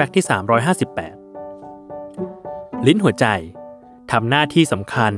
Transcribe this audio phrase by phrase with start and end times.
[0.00, 0.26] แฟกต์ที่
[1.14, 3.26] 358 ลิ้นหัวใจ
[4.12, 5.12] ทำหน้าที่สำคัญ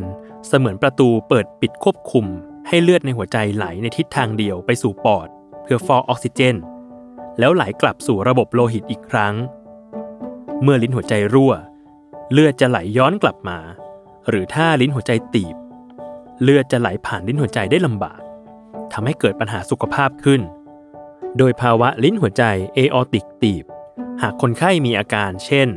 [0.46, 2.26] เสมือนประตูเปิดปิดควบคุม
[2.68, 5.28] ให้เลือดในหัวใจไหลในทิศทางเดียวไปสู่ปอด
[5.62, 6.56] เพื่อฟอกออกซิเจน
[7.38, 9.34] แล้วไหลกลับสู่ระบบโลหิตอีกครั้ง
[10.62, 11.52] เมื่อลิ้นหัวใจรั่ว
[12.32, 13.58] เลือดจะไหลย้อนกลับมา
[14.28, 15.56] หรือถ้าลิ้นหัวใจตีบ
[16.42, 18.20] เลือดจะไหลผ่านลิ้นหัวใจได้ลำบาก
[18.92, 20.40] ทำให้เกิดปัญหาสุขภาพขึ้น
[21.38, 22.44] โดยภาวะลิ้นหัวใจ
[22.74, 23.66] เอออติกตีบ
[24.24, 25.68] หากคนไข้มีอาการเช่น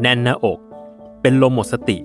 [0.00, 0.58] แน่นหน้าอก
[1.22, 1.98] เป็นลมหมดสติ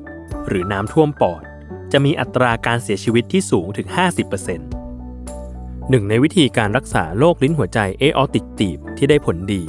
[0.48, 1.44] หรือน้ำท่วมปอด
[1.91, 9.63] จะมีอัตราการเสียชีวิตที่สูงถึง 50%หนึ่งในวิธีการรักษาโรคลิ้นหัวใจเอออติกตีบที่ได้ผลดี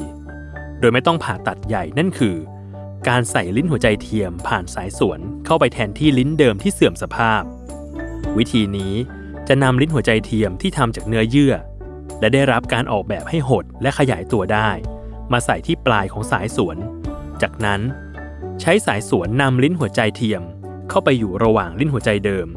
[0.81, 2.37] โดยไม่ต้องผ่าตัดใหญ่นั่นคือ
[3.09, 7.43] การใส่ลิ้นหัวใจเทียมผ่านสายสวนเข้าไปแทนที่ลิ้นเดิมที่เสื่อมสภาพ
[8.39, 8.95] วิธีนี้
[9.49, 11.55] จะนำลิ้นหัวใจเทียมที่ทำจากเนื้อเยื่อ
[12.21, 14.71] และได้รับการออกแบบให้หดและขยายตัวได้
[15.33, 16.77] มาใส่ที่ปลายของสายสวน
[17.43, 17.81] จากนั้น
[18.61, 20.43] ใช้สายสวนนำลิ้นหัวใจเทียม
[20.89, 22.49] เข้าไปอยู่ระหว่างลิ้นหัวใจเดิม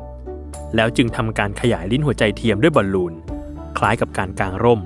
[0.76, 3.14] แล้วจึงทำการขยายลิ้นหัวใจเทียมด้วยบอลลูน
[3.78, 4.82] คล้ายกับการกางร่ม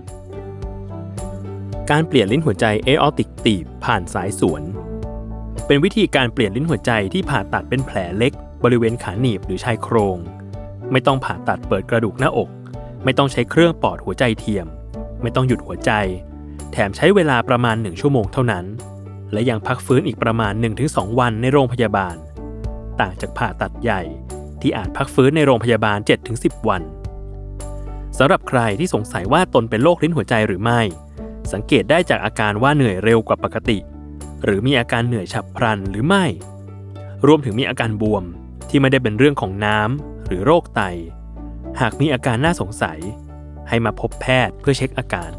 [1.90, 4.62] การเปลี่ยนลิ้นหัวใจเอออติกตีบผ่านสายสวน
[5.68, 10.18] เป็นวิธีการเปลี่ยนลิ้นหัวใจที่ผ่าตัดเป็นแผลเล็ก บริเวณขาหนีบหรือชายโครง
[10.92, 12.50] ไม่ต้องผ่าตัดเปิดกระดูกหน้าอก
[13.04, 14.68] ไม่ต้องใช้เครื่องปอดหัวใจเทียม
[15.22, 15.92] ไม่ต้องหยุดหัวใจ
[16.78, 18.66] แถมใช้เวลาประมาณ 1 ชั่วโมงเท่านั้น
[19.34, 20.54] และยังพักฟื้นอีกประมาณ
[20.86, 22.16] 1-2 วันในโรงพยาบาล
[23.00, 24.02] ต่างจากผ่าตัดใหญ่
[24.62, 25.98] ที่อาจพักฟื้นในโรงพยาบาล
[26.34, 26.82] 7-10 วัน
[28.18, 30.82] สำหรับใครที่สงสัยว่าตนเป็นโรคลิ้นหัวใจหรือไม่
[31.54, 33.78] สังเกตได้จากอาการว่าเหนื่อยเร็วกว่าปกติ
[34.44, 36.26] หรือมีอาการเหนื่อยฉับพลันหรือไม่
[37.28, 38.24] รวมถึงมีอาการบวม
[38.70, 40.82] ที่ไม่ได้เป็นเรื่องของน้ำหรือโรคไต
[41.80, 43.00] หากมีอาการน่าสงสัย
[43.70, 45.32] ให้มาพบแพทย์เพื่อเช็คอาการ